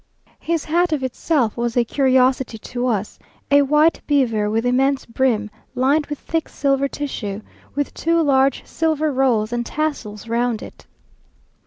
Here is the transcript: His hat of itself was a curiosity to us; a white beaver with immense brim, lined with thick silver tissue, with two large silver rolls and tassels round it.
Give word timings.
His 0.39 0.65
hat 0.65 0.91
of 0.91 1.03
itself 1.03 1.55
was 1.55 1.77
a 1.77 1.83
curiosity 1.85 2.57
to 2.57 2.87
us; 2.87 3.19
a 3.51 3.61
white 3.61 4.01
beaver 4.07 4.49
with 4.49 4.65
immense 4.65 5.05
brim, 5.05 5.51
lined 5.75 6.07
with 6.07 6.17
thick 6.17 6.49
silver 6.49 6.87
tissue, 6.87 7.39
with 7.75 7.93
two 7.93 8.19
large 8.23 8.65
silver 8.65 9.11
rolls 9.13 9.53
and 9.53 9.63
tassels 9.63 10.27
round 10.27 10.63
it. 10.63 10.87